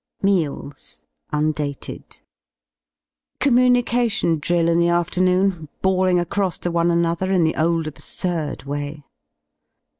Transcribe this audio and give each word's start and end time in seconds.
MEALS 0.23 1.03
Undated, 1.31 2.21
Communication 3.39 4.39
drill 4.39 4.67
in 4.67 4.79
the 4.79 4.89
afternoon, 4.89 5.69
bawling 5.83 6.19
across 6.19 6.57
to 6.57 6.71
one 6.71 6.89
another 6.89 7.31
in 7.31 7.43
the 7.43 7.55
old 7.55 7.85
absurd 7.85 8.63
way. 8.63 9.03